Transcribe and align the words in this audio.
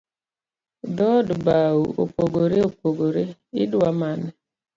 Dhood 0.97 1.27
bau 1.45 1.81
opogore 2.03 2.57
opogore, 2.69 3.23
idua 3.63 3.89
mane? 3.99 4.29